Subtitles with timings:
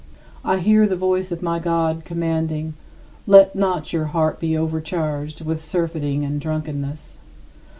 [0.41, 0.51] 45.
[0.51, 2.73] I hear the voice of my God commanding:
[3.27, 7.19] "Let not your heart be overcharged with surfeiting and drunkenness."